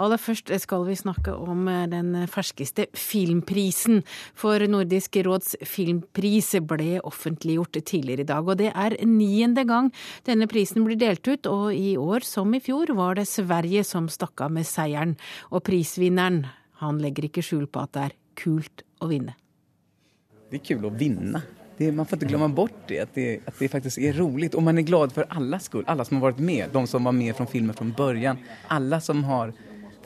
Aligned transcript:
Aller 0.00 0.20
først 0.20 0.52
skal 0.62 0.86
vi 0.86 0.96
snakke 0.98 1.34
om 1.34 1.66
eh, 1.70 1.84
den 1.90 2.14
ferskeste 2.30 2.86
filmprisen. 2.96 4.02
For 4.38 4.62
Nordisk 4.70 5.18
råds 5.26 5.56
filmpris 5.68 6.52
ble 6.68 7.00
offentliggjort 7.04 7.80
tidligere 7.82 8.26
i 8.26 8.30
dag. 8.30 8.48
Og 8.48 8.60
det 8.60 8.72
er 8.72 8.96
niende 9.08 9.66
gang 9.68 9.92
denne 10.28 10.48
prisen 10.50 10.86
blir 10.86 11.00
delt 11.00 11.26
ut, 11.28 11.48
og 11.50 11.72
i 11.76 11.96
år 12.00 12.26
som 12.26 12.52
i 12.54 12.62
fjor 12.62 12.94
var 12.98 13.18
det 13.18 13.28
Sverige 13.30 13.84
som 13.86 14.08
stakk 14.12 14.46
av 14.46 14.54
med 14.54 14.68
seieren. 14.68 15.16
Og 15.52 15.64
prisvinneren, 15.66 16.44
han 16.82 17.00
legger 17.02 17.28
ikke 17.28 17.44
skjul 17.44 17.68
på 17.70 17.84
at 17.84 17.94
det 17.94 18.06
er 18.08 18.20
kult 18.38 18.86
å 19.02 19.10
vinne. 19.10 19.36
Det 20.50 20.60
er 20.60 20.64
kult 20.66 20.88
å 20.88 20.94
vinne. 20.94 21.42
Det, 21.78 21.88
man 21.96 22.06
får 22.06 22.20
ikke 22.20 22.30
glemme 22.34 22.50
bort 22.54 22.74
det 22.90 22.98
at, 23.02 23.12
det, 23.16 23.40
at 23.48 23.56
det 23.58 23.70
faktisk 23.72 24.02
er 24.04 24.16
rolig. 24.18 24.52
Og 24.54 24.64
man 24.64 24.78
er 24.78 24.86
glad 24.86 25.14
for 25.16 25.26
alles 25.32 25.68
skull. 25.70 25.84
Alle 25.90 26.04
som 26.06 26.18
har 26.18 26.28
vært 26.30 26.42
med. 26.44 26.66
De 26.74 26.82
som 26.90 27.08
var 27.08 27.16
med 27.16 27.34
fra 27.38 27.46
filmen 27.48 27.76
fra 27.76 27.86
begynnelsen. 27.88 28.42
Alle 28.76 29.00
som 29.02 29.24
har 29.26 29.54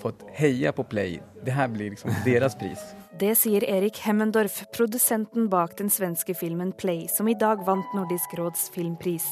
fått 0.00 0.22
heia 0.36 0.72
på 0.72 0.84
Play. 0.84 1.20
Det 1.44 1.54
her 1.54 1.68
blir 1.68 1.90
liksom 1.90 2.12
deres 2.24 2.56
pris. 2.58 2.82
Det 3.16 3.32
sier 3.38 3.64
Erik 3.64 3.98
Hemmendorf, 4.04 4.58
produsenten 4.76 5.48
bak 5.48 5.78
den 5.78 5.88
svenske 5.90 6.34
filmen 6.36 6.72
Play, 6.76 7.06
som 7.08 7.28
i 7.28 7.34
dag 7.34 7.62
vant 7.64 7.94
Nordisk 7.96 8.34
råds 8.36 8.68
filmpris. 8.74 9.24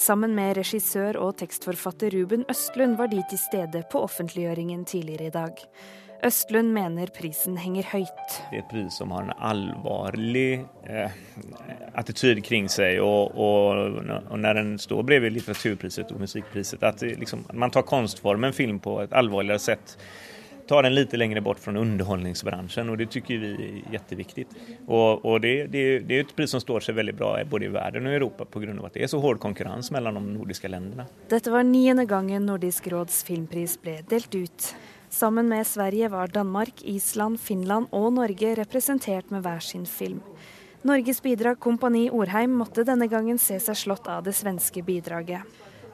Sammen 0.00 0.32
med 0.38 0.56
regissør 0.56 1.18
og 1.20 1.36
tekstforfatter 1.42 2.14
Ruben 2.16 2.46
Østlund 2.48 2.96
var 2.96 3.12
de 3.12 3.20
til 3.28 3.42
stede 3.42 3.84
på 3.92 4.00
offentliggjøringen 4.06 4.86
tidligere 4.88 5.28
i 5.28 5.34
dag. 5.34 5.64
Østlund 6.24 6.72
mener 6.74 7.06
prisen 7.14 7.56
henger 7.62 7.86
høyt. 7.92 8.32
Det 8.50 8.58
er 8.58 8.62
et 8.64 8.70
pris 8.70 8.96
som 8.98 9.12
har 9.14 9.28
en 9.28 9.36
alvorlig 9.38 10.64
eh, 10.90 11.18
attityd 11.94 12.40
kring 12.46 12.66
seg. 12.72 12.98
Og, 13.04 13.36
og, 13.38 14.00
og, 14.18 14.34
når 14.40 14.58
den 14.58 14.72
står 14.82 15.04
bredvid 15.06 15.36
litteraturpriset 15.36 16.10
og 16.14 16.24
musikkpriset, 16.24 16.82
at 16.82 17.04
liksom, 17.20 17.46
man 17.54 17.74
tar 17.74 17.86
kunstformen 17.86 18.56
film 18.56 18.82
på 18.82 18.98
et 19.04 19.14
alvorligere 19.14 19.62
sett. 19.62 19.94
Tar 20.68 20.84
den 20.84 20.98
litt 20.98 21.14
lenger 21.16 21.40
bort 21.40 21.62
fra 21.62 21.72
underholdningsbransjen, 21.80 22.90
og 22.90 22.98
det 23.00 23.06
syns 23.14 23.30
vi 23.30 23.38
er 23.38 23.94
kjempeviktig. 23.94 24.44
Og, 24.84 25.22
og 25.22 25.38
det, 25.46 25.54
det, 25.72 25.86
det, 26.10 26.18
er 26.18 26.26
et 26.26 26.34
pris 26.36 26.50
som 26.52 26.60
står 26.60 26.84
seg 26.84 26.98
veldig 26.98 27.14
bra 27.16 27.30
både 27.48 27.70
i 27.70 27.72
verden 27.72 28.10
og 28.10 28.12
i 28.12 28.18
Europa 28.18 28.44
pga. 28.44 28.74
at 28.74 28.98
det 28.98 29.06
er 29.06 29.14
så 29.14 29.22
hard 29.22 29.40
konkurranse 29.40 29.94
mellom 29.94 30.18
de 30.18 30.34
nordiske 30.34 30.68
landene. 30.68 31.06
Dette 31.30 31.54
var 31.54 31.64
niende 31.64 32.04
gangen 32.10 32.50
Nordisk 32.50 32.90
råds 32.90 33.22
filmpris 33.24 33.78
ble 33.80 34.00
delt 34.10 34.34
ut. 34.34 34.72
Sammen 35.18 35.48
med 35.48 35.66
Sverige 35.66 36.08
var 36.08 36.26
Danmark, 36.30 36.82
Island, 36.82 37.40
Finland 37.40 37.88
og 37.90 38.12
Norge 38.14 38.52
representert 38.54 39.32
med 39.34 39.42
hver 39.42 39.58
sin 39.58 39.86
film. 39.86 40.20
Norges 40.86 41.18
bidrag 41.24 41.58
Kompani 41.58 42.04
Orheim 42.14 42.54
måtte 42.54 42.84
denne 42.86 43.08
gangen 43.10 43.40
se 43.42 43.56
seg 43.58 43.80
slått 43.80 44.06
av 44.06 44.22
det 44.28 44.36
svenske 44.38 44.84
bidraget. 44.86 45.42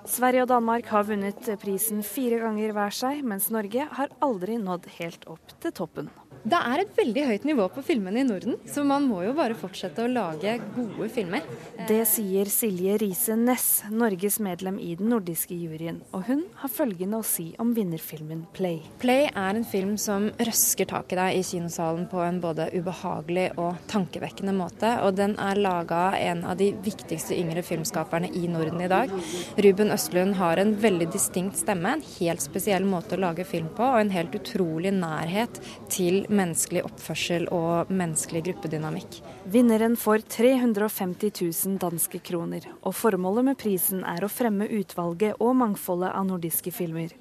Sverige 0.05 0.45
og 0.45 0.51
Danmark 0.51 0.91
har 0.93 1.09
vunnet 1.09 1.49
prisen 1.63 2.05
fire 2.05 2.43
ganger 2.43 2.77
hver 2.77 2.93
seg, 2.93 3.25
mens 3.25 3.49
Norge 3.55 3.89
har 3.97 4.13
aldri 4.21 4.59
nådd 4.61 4.91
helt 4.99 5.25
opp 5.25 5.57
til 5.65 5.73
toppen. 5.73 6.13
Det 6.45 6.59
er 6.61 6.83
et 6.83 6.91
veldig 6.93 7.23
høyt 7.25 7.45
nivå 7.49 7.67
på 7.73 7.81
filmene 7.87 8.21
i 8.21 8.25
Norden, 8.29 8.59
så 8.69 8.83
man 8.85 9.07
må 9.09 9.23
jo 9.25 9.31
bare 9.33 9.57
fortsette 9.57 10.03
å 10.05 10.11
lage 10.13 10.59
gode 10.75 11.07
filmer. 11.09 11.41
Det 11.89 12.03
sier 12.05 12.51
Silje 12.53 12.99
Riise 13.01 13.33
Næss, 13.41 13.87
Norges 13.89 14.37
medlem 14.45 14.77
i 14.77 14.91
den 14.99 15.09
nordiske 15.09 15.57
juryen. 15.57 16.03
Og 16.13 16.27
hun 16.29 16.43
har 16.61 16.69
følgende 16.69 17.23
å 17.23 17.25
si 17.25 17.47
om 17.63 17.71
vinnerfilmen 17.73 18.43
'Play'. 18.53 18.83
'Play' 19.01 19.31
er 19.33 19.57
en 19.57 19.65
film 19.65 19.95
som 19.97 20.27
røsker 20.37 20.91
tak 20.91 21.15
i 21.15 21.19
deg 21.23 21.39
i 21.39 21.47
kinosalen 21.49 22.05
på 22.13 22.21
en 22.27 22.43
både 22.45 22.69
ubehagelig 22.77 23.47
og 23.57 23.81
tankevekkende 23.89 24.53
måte. 24.53 24.93
Og 25.01 25.17
den 25.17 25.39
er 25.41 25.57
laga 25.57 26.03
av 26.11 26.19
en 26.21 26.45
av 26.45 26.61
de 26.61 26.75
viktigste 26.77 27.41
yngre 27.41 27.65
filmskaperne 27.65 28.29
i 28.37 28.45
Norden 28.53 28.85
i 28.85 28.91
dag. 28.93 29.09
Ruben 29.57 29.97
Østlund 29.97 30.37
har 30.37 30.61
en 30.61 30.77
veldig 30.77 31.09
distinkt 31.09 31.57
stemme, 31.57 31.97
en 31.97 32.07
helt 32.21 32.45
spesiell 32.45 32.85
måte 32.85 33.17
å 33.17 33.25
lage 33.25 33.49
film 33.49 33.73
på, 33.73 33.89
og 33.97 34.01
en 34.05 34.13
helt 34.13 34.37
utrolig 34.37 34.93
nærhet 34.93 35.65
til 35.89 36.27
menneskelig 36.37 36.83
oppførsel 36.87 37.49
og 37.55 37.91
menneskelig 37.95 38.45
gruppedynamikk. 38.49 39.21
Vinneren 39.51 39.97
får 40.01 40.27
350 40.35 41.33
000 41.41 41.81
danske 41.83 42.21
kroner, 42.27 42.67
og 42.83 42.97
formålet 42.99 43.49
med 43.51 43.59
prisen 43.61 44.05
er 44.09 44.25
å 44.25 44.33
fremme 44.33 44.69
utvalget 44.69 45.41
og 45.41 45.57
mangfoldet 45.63 46.13
av 46.13 46.27
nordiske 46.29 46.75
filmer. 46.75 47.15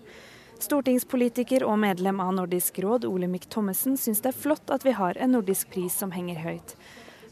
Stortingspolitiker 0.63 1.65
og 1.67 1.79
medlem 1.81 2.21
av 2.23 2.31
Nordisk 2.37 2.77
råd 2.83 3.07
Olemic 3.09 3.49
Thommessen 3.51 3.97
syns 3.99 4.21
det 4.23 4.31
er 4.31 4.37
flott 4.45 4.71
at 4.71 4.85
vi 4.85 4.93
har 4.95 5.17
en 5.19 5.33
nordisk 5.35 5.73
pris 5.73 5.95
som 5.99 6.13
henger 6.15 6.39
høyt. 6.39 6.75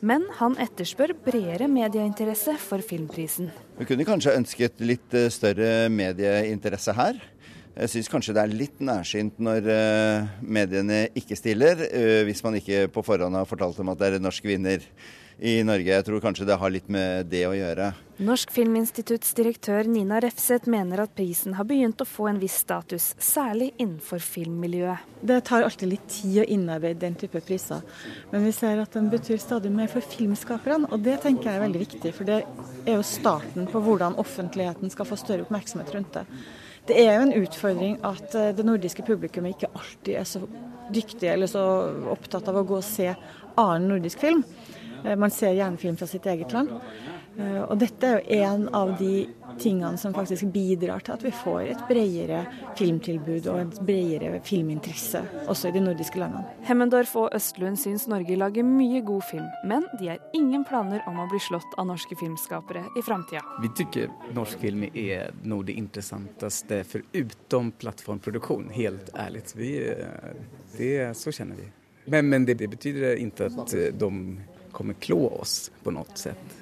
Men 0.01 0.25
han 0.39 0.57
etterspør 0.59 1.13
bredere 1.23 1.67
medieinteresse 1.69 2.55
for 2.59 2.81
filmprisen. 2.83 3.51
Vi 3.77 3.85
kunne 3.87 4.07
kanskje 4.07 4.33
ønsket 4.39 4.81
litt 4.81 5.13
eh, 5.13 5.29
større 5.31 5.85
medieinteresse 5.93 6.95
her. 6.97 7.21
Jeg 7.71 7.87
syns 7.93 8.11
kanskje 8.11 8.35
det 8.35 8.43
er 8.43 8.51
litt 8.51 8.81
nærsynt 8.83 9.37
når 9.39 9.67
uh, 9.71 10.29
mediene 10.43 11.05
ikke 11.15 11.37
stiller, 11.39 11.79
uh, 11.87 12.21
hvis 12.27 12.43
man 12.43 12.59
ikke 12.59 12.89
på 12.91 13.03
forhånd 13.05 13.39
har 13.39 13.47
fortalt 13.47 13.79
dem 13.79 13.91
at 13.93 14.01
det 14.01 14.09
er 14.09 14.17
en 14.17 14.25
norsk 14.27 14.47
vinner 14.49 14.83
i 15.41 15.61
Norge. 15.65 15.89
Jeg 15.89 16.05
tror 16.05 16.21
kanskje 16.21 16.45
det 16.45 16.57
har 16.59 16.71
litt 16.71 16.89
med 16.91 17.29
det 17.31 17.41
å 17.47 17.53
gjøre. 17.55 17.87
Norsk 18.21 18.51
Filminstitutts 18.53 19.31
direktør 19.33 19.87
Nina 19.89 20.19
Refseth 20.21 20.69
mener 20.69 21.01
at 21.01 21.13
prisen 21.17 21.55
har 21.57 21.65
begynt 21.65 22.03
å 22.03 22.05
få 22.05 22.27
en 22.29 22.41
viss 22.41 22.59
status, 22.61 23.07
særlig 23.17 23.71
innenfor 23.81 24.21
filmmiljøet. 24.21 25.07
Det 25.25 25.39
tar 25.47 25.65
alltid 25.65 25.95
litt 25.95 26.07
tid 26.11 26.43
å 26.43 26.47
innarbeide 26.57 27.01
den 27.01 27.17
type 27.17 27.41
priser, 27.47 27.81
men 28.29 28.45
vi 28.45 28.53
ser 28.53 28.83
at 28.83 28.93
den 28.93 29.09
betyr 29.09 29.41
stadig 29.41 29.71
mer 29.73 29.89
for 29.89 30.05
filmskaperne. 30.05 30.91
Og 30.91 31.01
det 31.07 31.17
tenker 31.23 31.49
jeg 31.49 31.57
er 31.61 31.65
veldig 31.65 31.85
viktig, 31.87 32.13
for 32.19 32.29
det 32.29 32.43
er 32.43 32.99
jo 32.99 33.07
starten 33.07 33.71
på 33.71 33.81
hvordan 33.81 34.19
offentligheten 34.21 34.93
skal 34.93 35.09
få 35.09 35.17
større 35.17 35.47
oppmerksomhet 35.47 35.95
rundt 35.95 36.19
det. 36.19 36.27
Det 36.87 36.97
er 36.97 37.13
jo 37.15 37.25
en 37.27 37.37
utfordring 37.43 37.97
at 38.07 38.35
eh, 38.35 38.51
det 38.57 38.65
nordiske 38.65 39.05
publikummet 39.05 39.55
ikke 39.55 39.71
alltid 39.77 40.15
er 40.17 40.27
så 40.27 40.41
dyktig 40.91 41.29
eller 41.29 41.49
så 41.49 41.63
opptatt 42.11 42.49
av 42.49 42.57
å 42.57 42.65
gå 42.67 42.79
og 42.79 42.85
se 42.85 43.11
annen 43.11 43.89
nordisk 43.93 44.23
film. 44.23 44.41
Eh, 45.05 45.15
man 45.15 45.33
ser 45.33 45.53
gjerne 45.57 45.81
film 45.81 45.97
fra 45.99 46.09
sitt 46.09 46.25
eget 46.25 46.53
land. 46.55 46.73
Eh, 47.39 47.61
og 47.63 47.77
dette 47.79 48.07
er 48.07 48.17
jo 48.19 48.41
en 48.43 48.65
av 48.75 48.91
de 48.99 49.29
tingene 49.59 49.97
som 49.99 50.13
faktisk 50.15 50.49
bidrar 50.51 51.03
til 51.05 51.15
at 51.15 51.23
vi 51.23 51.31
får 51.35 51.61
et 51.73 51.83
bredere 51.87 52.41
filmtilbud 52.79 53.47
og 53.51 53.59
en 53.61 53.71
bredere 53.87 54.41
filminteresse 54.47 55.21
også 55.51 55.69
i 55.69 55.75
de 55.75 55.83
nordiske 55.85 56.19
landene. 56.19 56.43
Hemmendorf 56.67 57.13
og 57.19 57.29
Østlund 57.35 57.79
syns 57.79 58.07
Norge 58.11 58.35
lager 58.39 58.67
mye 58.67 59.03
god 59.07 59.23
film, 59.29 59.47
men 59.67 59.87
de 59.99 60.11
har 60.11 60.21
ingen 60.37 60.65
planer 60.67 61.03
om 61.09 61.19
å 61.23 61.27
bli 61.31 61.39
slått 61.43 61.77
av 61.77 61.87
norske 61.89 62.17
filmskapere 62.19 62.83
i 62.99 63.05
framtida. 63.05 63.43
Vi 63.63 63.71
syns 63.79 64.35
norsk 64.35 64.63
film 64.63 64.87
er 64.91 65.31
noe 65.43 65.61
av 65.61 65.67
det 65.69 65.77
interessanteste 65.79 66.81
foruten 66.87 67.71
plattformproduksjon, 67.81 68.71
helt 68.75 69.11
ærlig. 69.15 69.43
Vi, 69.55 69.75
det, 70.77 70.95
så 71.17 71.31
kjenner 71.31 71.59
vi. 71.59 71.67
Men, 72.11 72.27
men 72.29 72.47
det, 72.47 72.57
det 72.59 72.67
betyr 72.71 73.13
ikke 73.13 73.51
at 73.51 73.75
de 73.99 74.11
kommer 74.71 74.93
klå 74.93 75.27
oss 75.41 75.69
på 75.83 75.93
noe 75.93 76.17
sett. 76.17 76.60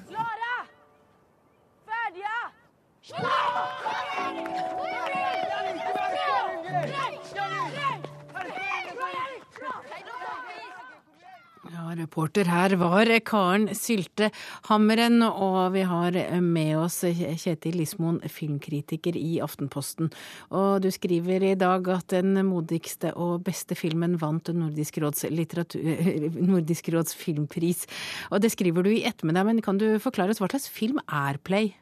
Reporter 11.98 12.46
her 12.46 12.74
var 12.78 13.08
Karen 13.26 13.68
Sylte 13.74 14.28
Hammeren, 14.68 15.22
og 15.26 15.72
vi 15.74 15.82
har 15.88 16.14
med 16.44 16.76
oss 16.78 17.00
Kjetil 17.02 17.80
Lismoen, 17.80 18.20
filmkritiker 18.30 19.16
i 19.18 19.40
Aftenposten. 19.42 20.12
Og 20.54 20.84
du 20.84 20.90
skriver 20.94 21.48
i 21.50 21.56
dag 21.58 21.88
at 21.90 22.14
den 22.14 22.38
modigste 22.46 23.10
og 23.16 23.42
beste 23.48 23.74
filmen 23.78 24.18
vant 24.20 24.52
Nordisk 24.54 25.00
råds, 25.02 25.26
Nordisk 26.38 26.92
råds 26.94 27.16
filmpris. 27.18 27.86
Og 28.30 28.44
det 28.44 28.52
skriver 28.54 28.86
du 28.86 28.92
i 28.94 29.04
ettermiddag, 29.08 29.50
men 29.50 29.62
kan 29.64 29.80
du 29.80 29.88
forklare 29.98 30.30
oss 30.34 30.42
hva 30.42 30.50
slags 30.52 30.70
film 30.70 31.02
er 31.08 31.42
Play? 31.42 31.74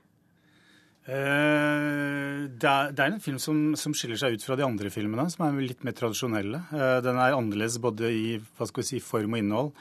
Eh, 1.09 2.41
det 2.61 2.69
er, 2.69 3.07
en 3.07 3.23
film 3.23 3.39
som, 3.41 3.61
som, 3.81 3.95
skiller 3.97 4.19
seg 4.21 4.37
ut 4.37 4.45
fra 4.45 4.59
de 4.61 4.67
andre 4.67 4.91
filmene, 4.93 5.25
som 5.33 5.47
er 5.47 5.63
litt 5.65 5.87
mer 5.87 5.97
tradisjonelle. 5.97 6.61
Eh, 6.69 6.99
den 7.05 7.17
er 7.17 7.37
annerledes 7.37 7.79
både 7.81 8.11
i 8.13 8.27
si, 8.85 9.01
form 9.01 9.33
og 9.33 9.41
innhold. 9.41 9.73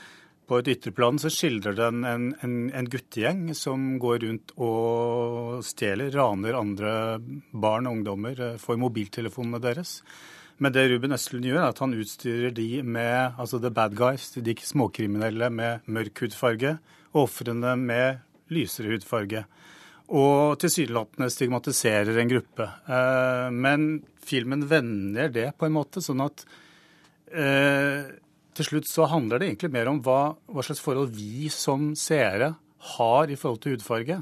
På 0.47 0.62
et 0.62 0.69
ytterplan 0.71 1.19
så 1.19 1.27
skildrer 1.33 1.75
den 1.75 2.06
en, 2.07 2.29
en, 2.45 2.56
en, 2.71 2.88
guttegjeng 2.88 3.50
som 3.59 3.97
går 4.00 4.21
rundt 4.24 4.53
og 4.56 5.59
stjeler, 5.68 6.13
raner 6.15 6.56
andre 6.56 6.94
barn 7.51 7.89
og 7.89 8.00
ungdommer 8.00 8.39
eh, 8.53 8.57
for 8.62 8.80
mobiltelefonene 8.80 9.59
deres. 9.59 10.00
Men 10.63 10.71
det 10.73 10.88
Ruben 10.88 11.13
Østlund 11.13 11.44
gjør, 11.44 11.59
er 11.59 11.73
at 11.73 11.83
han 11.83 12.00
utstyrer 12.00 12.56
de 12.56 12.69
med 12.88 13.35
altså 13.35 13.59
the 13.59 13.69
bad 13.69 14.00
guys, 14.00 14.31
de 14.31 14.56
småkriminelle 14.63 15.51
med 15.51 15.91
mørk 15.91 16.23
hudfarge, 16.23 16.77
og 17.12 17.27
ofrene 17.27 17.75
med 17.83 18.23
lysere 18.53 18.95
hudfarge 18.95 19.44
og 20.07 20.59
tilsynelatende 20.62 21.27
stigmatiserer 21.33 22.21
en 22.21 22.31
gruppe. 22.31 22.69
Eh, 22.88 23.50
men 23.51 23.89
filmen 24.24 24.63
vender 24.69 25.33
det 25.33 25.50
på 25.59 25.68
en 25.68 25.75
måte, 25.75 26.04
sånn 26.04 26.24
at 26.24 26.45
eh, 27.33 28.07
til 28.57 28.69
slutt 28.69 28.89
så 28.89 29.09
handler 29.12 29.42
det 29.42 29.51
egentlig 29.51 29.74
mer 29.75 29.92
om 29.92 30.00
hva, 30.04 30.21
hva, 30.48 30.63
slags 30.65 30.83
forhold 30.83 31.12
vi 31.15 31.51
som 31.54 31.92
seere 32.00 32.54
har 32.98 33.31
i 33.31 33.39
forhold 33.39 33.62
til 33.63 33.75
hudfarge. 33.75 34.21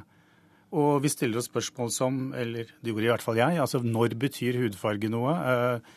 Og 0.76 0.98
vi 1.04 1.12
stiller 1.14 1.40
oss 1.40 1.52
spørsmål 1.52 1.94
som, 1.94 2.18
eller 2.36 2.72
det 2.82 2.92
gjorde 2.92 3.06
i 3.06 3.14
hvert 3.14 3.24
fall 3.24 3.38
jeg, 3.40 3.62
altså 3.62 3.80
når 3.86 4.18
betyr 4.26 4.58
hudfarge 4.66 5.12
noe? 5.14 5.38
Eh, 5.38 5.94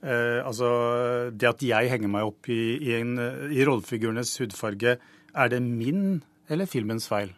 Eh, 0.00 0.40
altså, 0.46 1.30
Det 1.32 1.48
at 1.48 1.62
jeg 1.62 1.90
henger 1.92 2.08
meg 2.08 2.24
opp 2.24 2.48
i, 2.48 2.78
i, 2.80 2.96
i 2.96 3.64
rollefigurenes 3.68 4.32
hudfarge, 4.40 4.96
er 5.34 5.52
det 5.52 5.60
min 5.62 6.22
eller 6.48 6.66
filmens 6.66 7.08
feil? 7.08 7.34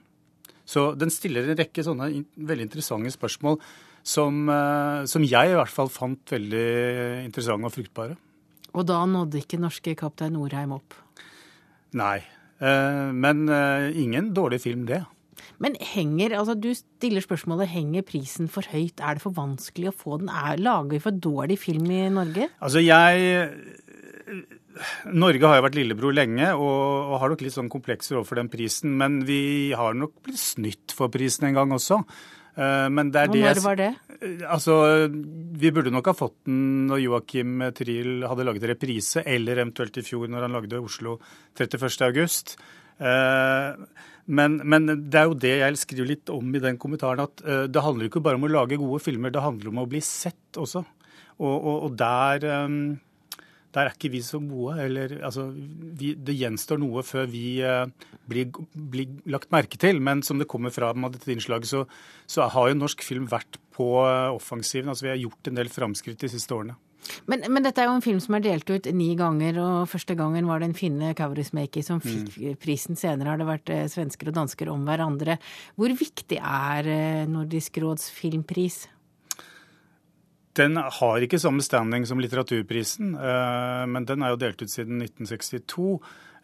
Så 0.69 0.93
den 0.99 1.11
stiller 1.13 1.49
en 1.49 1.59
rekke 1.59 1.85
sånne 1.85 2.11
veldig 2.37 2.69
interessante 2.69 3.13
spørsmål 3.15 3.59
som, 4.03 4.49
eh, 4.51 5.05
som 5.07 5.25
jeg 5.27 5.53
i 5.53 5.57
hvert 5.59 5.73
fall 5.73 5.91
fant 5.93 6.35
veldig 6.35 6.67
interessante 7.27 7.69
og 7.69 7.75
fruktbare. 7.75 8.19
Og 8.73 8.87
da 8.89 9.03
nådde 9.07 9.43
ikke 9.43 9.61
norske 9.61 9.95
kaptein 9.99 10.35
Norheim 10.37 10.73
opp? 10.79 10.97
Nei. 11.99 12.23
Eh, 12.63 13.11
men 13.13 13.49
eh, 13.49 13.91
ingen 14.01 14.33
dårlig 14.35 14.63
film, 14.65 14.87
det. 14.89 15.03
Men 15.63 15.77
henger, 15.79 16.35
altså 16.39 16.55
du 16.59 16.71
stiller 16.75 17.23
spørsmålet 17.23 17.71
henger 17.71 18.05
prisen 18.07 18.49
for 18.51 18.67
høyt? 18.73 19.01
Er 19.03 19.19
det 19.19 19.25
for 19.25 19.35
vanskelig 19.37 19.91
å 19.91 19.97
få 19.97 20.19
den? 20.23 20.31
Er, 20.31 20.59
lager 20.63 20.97
vi 20.97 21.03
for 21.03 21.15
dårlig 21.15 21.59
film 21.63 21.91
i 21.91 22.07
Norge? 22.13 22.49
Altså 22.63 22.83
jeg 22.83 23.51
Norge 25.13 25.49
har 25.49 25.59
jo 25.59 25.65
vært 25.67 25.79
lillebror 25.79 26.15
lenge 26.17 26.53
og, 26.57 27.17
har 27.21 27.33
nok 27.33 27.43
litt 27.45 27.55
sånn 27.55 27.73
komplekser 27.73 28.19
overfor 28.19 28.41
den 28.41 28.51
prisen. 28.53 28.95
Men 28.99 29.23
vi 29.29 29.73
har 29.77 29.97
nok 29.99 30.17
blitt 30.25 30.41
snytt 30.41 30.95
for 30.97 31.13
prisen 31.13 31.51
en 31.51 31.59
gang 31.59 31.75
også. 31.77 32.01
Uh, 32.53 32.89
men 32.93 33.09
det 33.13 33.23
er 33.23 33.31
det, 33.33 33.43
når 33.47 33.63
var 33.65 33.79
det? 33.81 33.91
Altså, 34.45 34.75
Vi 35.09 35.71
burde 35.73 35.93
nok 35.95 36.11
ha 36.11 36.17
fått 36.17 36.43
den 36.45 36.87
når 36.91 37.01
Joakim 37.01 37.63
Triel 37.77 38.27
hadde 38.29 38.45
laget 38.45 38.67
reprise, 38.75 39.25
eller 39.25 39.63
eventuelt 39.63 39.97
i 39.97 40.05
fjor 40.05 40.29
når 40.29 40.47
han 40.47 40.57
lagde 40.59 40.81
Oslo 40.83 41.17
31. 41.57 41.89
august. 42.09 42.57
Uh, 43.01 43.73
men, 44.29 44.61
men, 44.69 44.91
det 45.11 45.19
er 45.19 45.31
jo 45.31 45.39
det 45.41 45.55
jeg 45.59 45.79
skriver 45.81 46.13
litt 46.13 46.33
om 46.33 46.53
i 46.55 46.61
den 46.63 46.77
kommentaren, 46.79 47.25
at 47.25 47.41
det 47.73 47.83
handler 47.83 48.07
ikke 48.07 48.23
bare 48.23 48.39
om 48.39 48.45
å 48.47 48.53
lage 48.53 48.79
gode 48.79 49.01
filmer, 49.03 49.33
det 49.35 49.43
handler 49.43 49.73
om 49.73 49.81
å 49.83 49.89
bli 49.91 49.99
sett 50.05 50.61
også. 50.61 50.85
Og, 51.43 51.57
og, 51.57 51.89
og 51.89 51.97
der, 51.99 52.47
der 53.73 53.89
er 53.89 53.97
ikke 53.97 54.13
vi 54.13 54.23
så 54.25 54.41
gode. 54.43 54.77
Eller, 54.85 55.17
altså, 55.25 55.49
vi, 55.53 56.13
det 56.15 56.37
gjenstår 56.39 56.81
noe 56.83 57.05
før 57.07 57.29
vi 57.33 57.47
uh, 57.65 57.87
blir, 58.29 58.53
blir, 58.73 59.19
lagt 59.33 59.53
merke 59.55 59.81
til. 59.81 60.01
Men 60.05 60.25
som 60.27 60.41
det 60.41 60.51
kommer 60.51 60.75
fra 60.75 60.93
med 60.93 61.17
dette 61.17 61.33
innslaget, 61.33 61.71
så, 61.71 61.85
så 62.27 62.49
har 62.53 62.71
jo 62.71 62.79
norsk 62.79 63.05
film 63.07 63.29
vært 63.33 63.61
på 63.77 63.91
uh, 64.05 64.31
offensiven. 64.35 64.93
Altså, 64.93 65.09
vi 65.09 65.15
har 65.15 65.23
gjort 65.25 65.51
en 65.51 65.61
del 65.61 65.73
framskritt 65.73 66.21
de 66.23 66.33
siste 66.33 66.57
årene. 66.57 66.79
Men, 67.27 67.45
men, 67.49 67.65
dette 67.65 67.83
er 67.83 67.89
jo 67.89 67.97
en 67.97 68.05
film 68.05 68.21
som 68.23 68.37
er 68.37 68.45
delt 68.45 68.69
ut 68.71 68.89
ni 68.95 69.13
ganger, 69.19 69.59
og 69.63 69.91
første 69.91 70.15
gangen 70.19 70.47
var 70.49 70.63
det 70.63 70.71
en 70.71 70.79
finne 70.79 71.13
Kaurismäki 71.19 71.83
som 71.87 72.03
fikk 72.03 72.37
mm. 72.37 72.59
prisen. 72.63 72.99
Senere 72.99 73.33
har 73.33 73.41
det 73.41 73.49
vært 73.49 73.73
eh, 73.75 73.85
svensker 73.91 74.31
og 74.31 74.39
dansker 74.39 74.71
om 74.73 74.87
hverandre. 74.87 75.39
Hvor 75.79 75.95
viktig 75.99 76.39
er 76.39 76.91
eh, 76.93 77.23
Nordisk 77.31 77.83
råds 77.83 78.09
filmpris? 78.15 78.85
Den 80.59 80.77
har 80.77 81.25
ikke 81.25 81.41
samme 81.41 81.65
standing 81.65 82.05
som 82.09 82.21
litteraturprisen, 82.21 83.15
eh, 83.17 83.85
men 83.89 84.05
den 84.09 84.25
er 84.25 84.35
jo 84.35 84.41
delt 84.43 84.61
ut 84.61 84.73
siden 84.73 85.01
1962. 85.01 85.87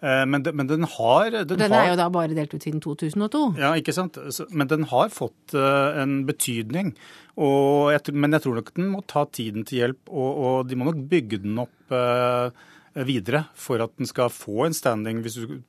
Eh, 0.01 0.23
men, 0.31 0.45
den, 0.47 0.57
men 0.57 0.71
den 0.71 0.87
har 0.89 1.35
Den, 1.35 1.59
den 1.61 1.75
er 1.77 1.91
jo 1.91 1.99
da 2.01 2.07
bare 2.13 2.37
delt 2.37 2.55
ut 2.55 2.65
siden 2.65 2.81
2002? 2.81 3.43
Ja, 3.61 3.75
ikke 3.77 3.93
sant. 3.93 4.17
Men 4.49 4.71
den 4.71 4.89
har 4.89 5.13
fått 5.13 5.53
eh, 5.53 6.01
en 6.01 6.23
betydning. 6.29 6.95
Jeg, 7.39 8.15
men 8.17 8.35
jeg 8.35 8.47
tror 8.47 8.57
nok 8.59 8.73
den 8.79 8.89
må 8.95 9.05
ta 9.07 9.27
tiden 9.31 9.69
til 9.69 9.83
hjelp, 9.83 10.01
og, 10.09 10.41
og 10.49 10.57
de 10.71 10.79
må 10.79 10.89
nok 10.89 11.05
bygge 11.11 11.39
den 11.45 11.61
opp 11.63 11.95
videre 13.07 13.45
for 13.55 13.79
at 13.85 13.93
den 14.01 14.09
skal 14.11 14.33
få 14.35 14.65
en 14.67 14.75
standing 14.75 15.21
du, 15.23 15.61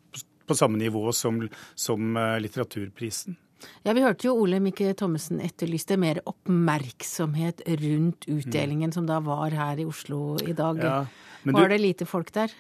på 0.50 0.58
samme 0.58 0.80
nivå 0.82 1.12
som, 1.14 1.44
som 1.78 2.18
litteraturprisen. 2.42 3.38
Ja, 3.84 3.94
Vi 3.94 4.04
hørte 4.04 4.30
jo 4.30 4.36
Ole 4.40 4.62
Mikke 4.64 4.94
Thommessen 4.98 5.42
etterlyste 5.44 5.98
mer 6.00 6.22
oppmerksomhet 6.30 7.64
rundt 7.68 8.28
utdelingen 8.30 8.90
mm. 8.90 8.96
som 8.96 9.08
da 9.10 9.20
var 9.24 9.56
her 9.56 9.82
i 9.82 9.88
Oslo 9.88 10.38
i 10.46 10.56
dag. 10.58 10.82
Ja, 10.84 10.98
var 11.50 11.68
du, 11.68 11.76
det 11.76 11.82
lite 11.84 12.08
folk 12.10 12.32
der? 12.36 12.54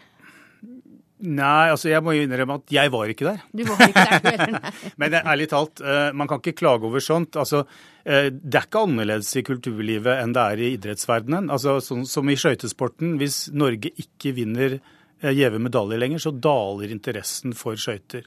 Nei, 1.19 1.68
altså 1.68 1.90
jeg 1.92 2.00
må 2.00 2.13
jo 2.16 2.24
innrømme 2.24 2.56
at 2.62 2.72
jeg 2.72 2.92
var 2.94 3.10
ikke 3.12 3.25
der. 3.28 3.42
Du 3.51 3.66
var 3.68 3.81
ikke 3.84 4.04
der 4.31 4.51
nei. 4.56 4.72
Men 5.01 5.16
ærlig 5.19 5.50
talt, 5.51 5.81
eh, 5.84 6.12
man 6.16 6.30
kan 6.31 6.40
ikke 6.40 6.56
klage 6.62 6.88
over 6.88 7.04
sånt. 7.04 7.36
Altså, 7.40 7.66
eh, 8.06 8.30
det 8.31 8.56
er 8.56 8.68
ikke 8.69 8.86
annerledes 8.88 9.34
i 9.36 9.44
kulturlivet 9.44 10.13
enn 10.24 10.36
det 10.36 10.45
er 10.45 10.63
i 10.63 10.69
idrettsverdenen. 10.78 11.52
Altså, 11.52 11.75
sånn 11.84 12.06
som 12.07 12.31
i 12.31 12.38
skøytesporten. 12.40 13.18
Hvis 13.19 13.50
Norge 13.52 13.92
ikke 14.00 14.31
vinner 14.38 14.78
eh, 14.78 15.34
gjeve 15.36 15.60
medaljer 15.60 16.00
lenger, 16.00 16.24
så 16.24 16.31
daler 16.31 16.95
interessen 16.95 17.57
for 17.57 17.75
skøyter. 17.75 18.24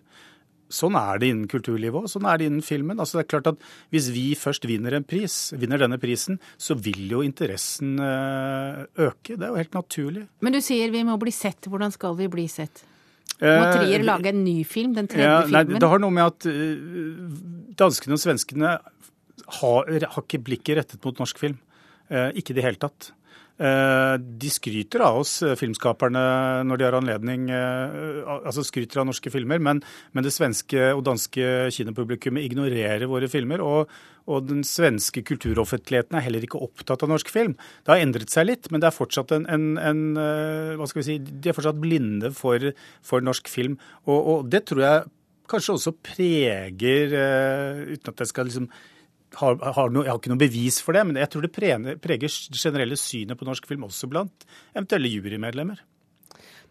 Sånn 0.72 0.96
er 0.96 1.20
det 1.20 1.28
innen 1.32 1.48
kulturlivet 1.50 2.02
òg. 2.02 2.10
Sånn 2.10 2.26
er 2.28 2.40
det 2.40 2.48
innen 2.48 2.64
filmen. 2.64 3.00
Altså 3.02 3.18
det 3.18 3.26
er 3.26 3.30
klart 3.34 3.50
at 3.52 3.66
Hvis 3.92 4.08
vi 4.14 4.32
først 4.38 4.64
vinner 4.68 4.96
en 4.96 5.04
pris, 5.04 5.52
vinner 5.58 5.82
denne 5.82 5.98
prisen, 6.00 6.38
så 6.56 6.76
vil 6.78 7.04
jo 7.10 7.22
interessen 7.24 7.98
eh, 8.00 8.84
øke. 9.08 9.36
Det 9.36 9.44
er 9.44 9.52
jo 9.52 9.60
helt 9.60 9.76
naturlig. 9.76 10.24
Men 10.40 10.56
du 10.56 10.62
sier 10.64 10.92
vi 10.94 11.04
må 11.06 11.18
bli 11.20 11.34
sett. 11.34 11.68
Hvordan 11.68 11.92
skal 11.94 12.16
vi 12.18 12.30
bli 12.32 12.46
sett? 12.50 12.84
Må 13.42 13.50
eh, 13.50 13.72
Trier 13.76 14.06
lage 14.06 14.32
en 14.32 14.44
ny 14.44 14.62
film? 14.68 14.96
Den 14.96 15.10
tredje 15.10 15.28
ja, 15.28 15.40
nei, 15.44 15.64
filmen? 15.66 15.82
Det 15.82 15.92
har 15.92 16.02
noe 16.02 16.14
med 16.14 16.30
at 16.30 16.48
uh, 16.48 17.74
danskene 17.80 18.16
og 18.16 18.22
svenskene 18.22 18.76
har, 19.60 19.92
har, 19.92 20.22
ikke 20.24 20.40
blikket 20.46 20.80
rettet 20.80 21.04
mot 21.04 21.20
norsk 21.20 21.40
film. 21.40 21.58
Ikke 22.12 22.52
i 22.52 22.56
det 22.58 22.64
hele 22.66 22.76
tatt. 22.76 23.12
Eh, 23.60 24.14
de 24.18 24.50
skryter 24.50 25.02
av 25.04 25.20
oss, 25.20 25.42
eh, 25.42 25.54
filmskaperne, 25.54 26.64
når 26.64 26.78
de 26.78 26.84
har 26.84 26.96
anledning. 26.96 27.50
Eh, 27.50 28.24
altså 28.46 28.64
skryter 28.64 29.02
av 29.02 29.06
norske 29.06 29.30
filmer, 29.30 29.60
men, 29.60 29.82
men 30.12 30.24
det 30.24 30.32
svenske 30.32 30.88
og 30.96 31.04
danske 31.04 31.68
kinopublikummet 31.70 32.48
ignorerer 32.48 33.06
våre 33.10 33.28
filmer. 33.28 33.60
Og, 33.60 33.90
og, 34.26 34.46
den 34.48 34.62
svenske 34.64 35.22
kulturoffentligheten 35.22 36.16
er 36.16 36.24
heller 36.24 36.46
ikke 36.46 36.62
opptatt 36.64 37.04
av 37.04 37.12
norsk 37.12 37.28
film. 37.28 37.56
Det 37.84 37.92
har 37.92 38.02
endret 38.02 38.32
seg 38.32 38.48
litt, 38.48 38.70
men 38.70 38.80
det 38.80 38.88
er 38.88 38.96
fortsatt 38.96 39.34
en, 39.36 39.46
en, 39.46 39.66
en 39.78 40.04
hva 40.78 40.86
skal 40.88 41.02
vi 41.02 41.08
si, 41.10 41.18
de 41.18 41.50
er 41.50 41.56
fortsatt 41.56 41.80
blinde 41.82 42.32
for, 42.34 42.72
for 43.04 43.24
norsk 43.24 43.50
film. 43.52 43.76
Og, 44.06 44.16
og, 44.18 44.48
det 44.50 44.64
tror 44.70 44.86
jeg 44.86 45.12
kanskje 45.50 45.76
også 45.76 45.92
preger, 46.00 47.12
uten 47.92 48.14
at 48.14 48.22
jeg 48.22 48.30
skal 48.30 48.48
liksom 48.48 48.70
har, 49.40 49.56
har 49.76 49.92
no, 49.92 50.02
jeg 50.04 50.12
har 50.12 50.20
ikke 50.20 50.32
noe 50.32 50.42
bevis 50.42 50.80
for 50.84 50.96
det, 50.96 51.06
men 51.08 51.20
jeg 51.20 51.30
tror 51.32 51.46
det 51.46 51.54
preger, 51.54 51.96
preger 52.02 52.36
generelle 52.52 52.98
synet 53.00 53.38
på 53.38 53.48
norsk 53.48 53.66
film 53.70 53.88
også 53.88 54.10
blant 54.10 54.46
eventuelle 54.74 55.10
jurymedlemmer. 55.12 55.80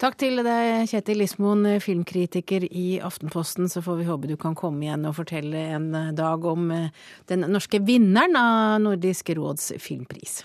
Takk 0.01 0.15
til 0.17 0.41
deg, 0.41 0.87
Kjetil 0.89 1.19
Lismoen, 1.21 1.67
filmkritiker 1.83 2.63
i 2.65 2.95
Aftenposten. 3.05 3.67
Så 3.69 3.83
får 3.85 3.99
vi 3.99 4.07
håpe 4.07 4.29
du 4.31 4.33
kan 4.39 4.55
komme 4.57 4.87
igjen 4.87 5.05
og 5.05 5.13
fortelle 5.19 5.67
en 5.75 5.91
dag 6.17 6.47
om 6.49 6.71
eh, 6.73 6.87
den 7.29 7.45
norske 7.53 7.83
vinneren 7.85 8.39
av 8.39 8.79
Nordisk 8.81 9.29
råds 9.37 9.75
filmpris. 9.77 10.39